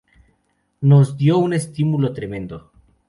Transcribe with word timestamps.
Nos 0.89 1.15
dio 1.15 1.37
un 1.37 1.53
estímulo 1.53 2.11
tremendo. 2.11 2.71